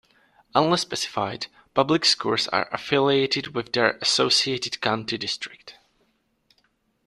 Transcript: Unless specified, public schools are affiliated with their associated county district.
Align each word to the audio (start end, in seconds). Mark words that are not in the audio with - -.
Unless 0.55 0.81
specified, 0.81 1.45
public 1.75 2.05
schools 2.05 2.47
are 2.47 2.67
affiliated 2.71 3.53
with 3.53 3.71
their 3.73 3.99
associated 4.01 4.81
county 4.81 5.15
district. 5.15 5.75